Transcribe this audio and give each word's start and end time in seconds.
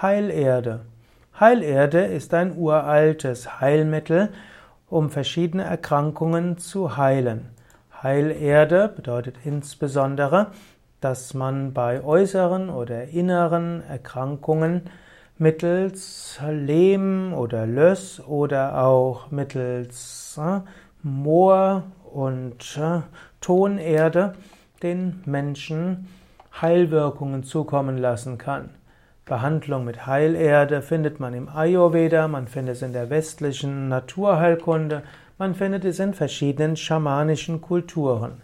Heilerde. 0.00 0.80
Heilerde 1.40 2.04
ist 2.04 2.34
ein 2.34 2.54
uraltes 2.58 3.62
Heilmittel, 3.62 4.28
um 4.90 5.08
verschiedene 5.08 5.64
Erkrankungen 5.64 6.58
zu 6.58 6.98
heilen. 6.98 7.48
Heilerde 8.02 8.92
bedeutet 8.94 9.36
insbesondere, 9.44 10.48
dass 11.00 11.32
man 11.32 11.72
bei 11.72 12.04
äußeren 12.04 12.68
oder 12.68 13.04
inneren 13.04 13.82
Erkrankungen 13.88 14.82
mittels 15.38 16.40
Lehm 16.46 17.32
oder 17.32 17.66
Löss 17.66 18.20
oder 18.20 18.84
auch 18.84 19.30
mittels 19.30 20.38
äh, 20.38 20.60
Moor 21.02 21.84
und 22.12 22.78
äh, 22.78 23.00
Tonerde 23.40 24.34
den 24.82 25.22
Menschen 25.24 26.08
Heilwirkungen 26.60 27.44
zukommen 27.44 27.96
lassen 27.96 28.36
kann. 28.36 28.68
Behandlung 29.26 29.84
mit 29.84 30.06
Heilerde 30.06 30.82
findet 30.82 31.18
man 31.18 31.34
im 31.34 31.48
Ayurveda, 31.48 32.28
man 32.28 32.46
findet 32.46 32.76
es 32.76 32.82
in 32.82 32.92
der 32.92 33.10
westlichen 33.10 33.88
Naturheilkunde, 33.88 35.02
man 35.36 35.56
findet 35.56 35.84
es 35.84 35.98
in 35.98 36.14
verschiedenen 36.14 36.76
schamanischen 36.76 37.60
Kulturen. 37.60 38.40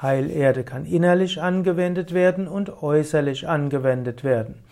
Heilerde 0.00 0.64
kann 0.64 0.86
innerlich 0.86 1.42
angewendet 1.42 2.14
werden 2.14 2.48
und 2.48 2.82
äußerlich 2.82 3.46
angewendet 3.46 4.24
werden. 4.24 4.64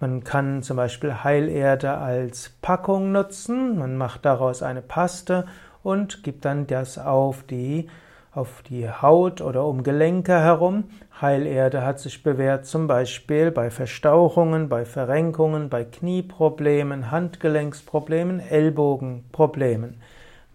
Man 0.00 0.24
kann 0.24 0.64
zum 0.64 0.78
Beispiel 0.78 1.14
Heilerde 1.22 1.92
als 1.92 2.50
Packung 2.60 3.12
nutzen, 3.12 3.78
man 3.78 3.96
macht 3.96 4.24
daraus 4.24 4.64
eine 4.64 4.82
Paste 4.82 5.46
und 5.84 6.24
gibt 6.24 6.44
dann 6.44 6.66
das 6.66 6.98
auf 6.98 7.44
die 7.44 7.88
auf 8.36 8.62
die 8.68 8.88
Haut 8.88 9.40
oder 9.40 9.64
um 9.64 9.82
Gelenke 9.82 10.38
herum. 10.38 10.84
Heilerde 11.20 11.82
hat 11.82 11.98
sich 11.98 12.22
bewährt 12.22 12.66
zum 12.66 12.86
Beispiel 12.86 13.50
bei 13.50 13.70
Verstauchungen, 13.70 14.68
bei 14.68 14.84
Verrenkungen, 14.84 15.70
bei 15.70 15.84
Knieproblemen, 15.84 17.10
Handgelenksproblemen, 17.10 18.40
Ellbogenproblemen. 18.40 20.00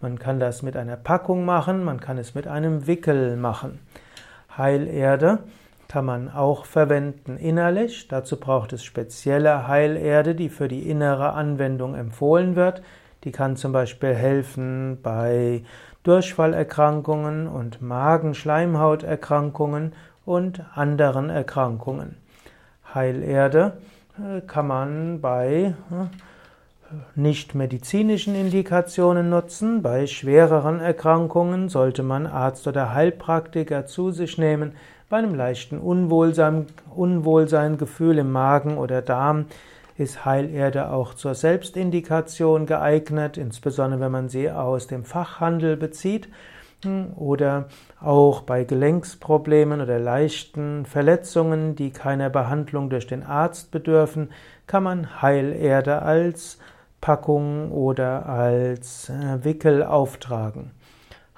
Man 0.00 0.18
kann 0.18 0.38
das 0.38 0.62
mit 0.62 0.76
einer 0.76 0.96
Packung 0.96 1.44
machen, 1.44 1.82
man 1.82 2.00
kann 2.00 2.18
es 2.18 2.36
mit 2.36 2.46
einem 2.46 2.86
Wickel 2.86 3.36
machen. 3.36 3.80
Heilerde 4.56 5.40
kann 5.88 6.04
man 6.04 6.30
auch 6.30 6.66
verwenden 6.66 7.36
innerlich. 7.36 8.06
Dazu 8.06 8.38
braucht 8.38 8.72
es 8.72 8.84
spezielle 8.84 9.66
Heilerde, 9.66 10.36
die 10.36 10.48
für 10.48 10.68
die 10.68 10.88
innere 10.88 11.32
Anwendung 11.32 11.96
empfohlen 11.96 12.54
wird. 12.54 12.82
Die 13.24 13.32
kann 13.32 13.56
zum 13.56 13.72
Beispiel 13.72 14.14
helfen 14.14 14.98
bei 15.02 15.62
Durchfallerkrankungen 16.02 17.46
und 17.46 17.80
Magenschleimhauterkrankungen 17.80 19.92
und 20.24 20.64
anderen 20.74 21.30
Erkrankungen. 21.30 22.16
Heilerde 22.94 23.74
äh, 24.18 24.40
kann 24.40 24.66
man 24.66 25.20
bei 25.20 25.74
äh, 25.90 26.06
nicht 27.14 27.54
medizinischen 27.54 28.34
Indikationen 28.34 29.30
nutzen. 29.30 29.82
Bei 29.82 30.06
schwereren 30.06 30.80
Erkrankungen 30.80 31.68
sollte 31.68 32.02
man 32.02 32.26
Arzt 32.26 32.66
oder 32.66 32.94
Heilpraktiker 32.94 33.86
zu 33.86 34.10
sich 34.10 34.38
nehmen. 34.38 34.72
Bei 35.08 35.18
einem 35.18 35.34
leichten 35.34 35.78
Unwohlsein, 35.78 36.66
Unwohlseingefühl 36.94 38.18
im 38.18 38.32
Magen 38.32 38.76
oder 38.76 39.02
Darm 39.02 39.46
ist 40.02 40.24
Heilerde 40.24 40.90
auch 40.90 41.14
zur 41.14 41.34
Selbstindikation 41.34 42.66
geeignet, 42.66 43.36
insbesondere 43.36 44.00
wenn 44.00 44.12
man 44.12 44.28
sie 44.28 44.50
aus 44.50 44.86
dem 44.86 45.04
Fachhandel 45.04 45.76
bezieht 45.76 46.28
hm, 46.84 47.12
oder 47.16 47.68
auch 48.00 48.42
bei 48.42 48.64
Gelenksproblemen 48.64 49.80
oder 49.80 49.98
leichten 49.98 50.84
Verletzungen, 50.84 51.76
die 51.76 51.90
keiner 51.90 52.30
Behandlung 52.30 52.90
durch 52.90 53.06
den 53.06 53.22
Arzt 53.22 53.70
bedürfen, 53.70 54.30
kann 54.66 54.82
man 54.82 55.22
Heilerde 55.22 56.02
als 56.02 56.58
Packung 57.00 57.72
oder 57.72 58.26
als 58.26 59.08
äh, 59.08 59.44
Wickel 59.44 59.82
auftragen. 59.82 60.70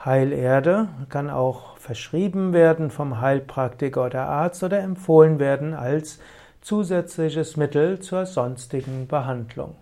Heilerde 0.05 0.89
kann 1.09 1.31
auch 1.31 1.79
verschrieben 1.79 2.53
werden 2.53 2.91
vom 2.91 3.21
Heilpraktiker 3.21 4.05
oder 4.05 4.27
Arzt 4.27 4.63
oder 4.63 4.81
empfohlen 4.81 5.39
werden 5.39 5.73
als 5.73 6.21
zusätzliches 6.65 7.59
Mittel 7.59 8.01
zur 8.01 8.25
sonstigen 8.25 9.07
Behandlung. 9.07 9.77